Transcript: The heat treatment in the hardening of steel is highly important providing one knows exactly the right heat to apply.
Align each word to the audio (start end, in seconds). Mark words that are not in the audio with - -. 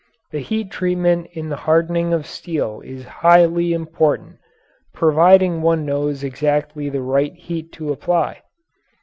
The 0.31 0.39
heat 0.39 0.71
treatment 0.71 1.27
in 1.33 1.49
the 1.49 1.55
hardening 1.69 2.11
of 2.11 2.25
steel 2.25 2.81
is 2.83 3.05
highly 3.05 3.71
important 3.71 4.39
providing 4.95 5.61
one 5.61 5.85
knows 5.85 6.23
exactly 6.23 6.89
the 6.89 7.03
right 7.03 7.35
heat 7.35 7.71
to 7.73 7.91
apply. 7.91 8.41